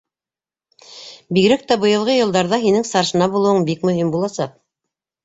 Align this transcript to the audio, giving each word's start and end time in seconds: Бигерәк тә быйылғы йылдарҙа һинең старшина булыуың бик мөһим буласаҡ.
Бигерәк 1.37 1.67
тә 1.71 1.77
быйылғы 1.83 2.15
йылдарҙа 2.21 2.59
һинең 2.63 2.87
старшина 2.93 3.29
булыуың 3.37 3.69
бик 3.69 3.85
мөһим 3.91 4.11
буласаҡ. 4.17 4.57